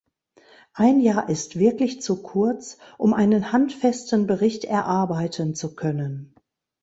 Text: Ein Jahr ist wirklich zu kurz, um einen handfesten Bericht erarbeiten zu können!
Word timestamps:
Ein 0.73 0.99
Jahr 0.99 1.29
ist 1.29 1.59
wirklich 1.59 2.01
zu 2.01 2.23
kurz, 2.23 2.79
um 2.97 3.13
einen 3.13 3.51
handfesten 3.51 4.25
Bericht 4.25 4.63
erarbeiten 4.65 5.53
zu 5.53 5.75
können! 5.75 6.33